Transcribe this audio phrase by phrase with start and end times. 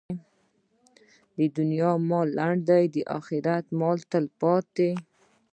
[1.37, 4.91] د دنیا مال لنډ دی، د اخرت مال تلپاتې.